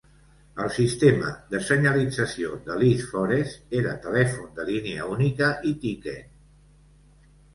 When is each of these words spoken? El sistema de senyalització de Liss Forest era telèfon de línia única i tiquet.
El 0.63 0.69
sistema 0.75 1.33
de 1.51 1.59
senyalització 1.65 2.55
de 2.69 2.77
Liss 2.83 3.05
Forest 3.11 3.77
era 3.81 3.93
telèfon 4.07 4.49
de 4.61 4.67
línia 4.71 5.05
única 5.17 5.51
i 5.73 5.77
tiquet. 5.87 6.33